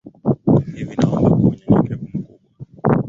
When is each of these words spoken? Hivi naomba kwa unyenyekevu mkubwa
Hivi 0.77 0.95
naomba 0.99 1.29
kwa 1.35 1.47
unyenyekevu 1.49 2.03
mkubwa 2.03 2.39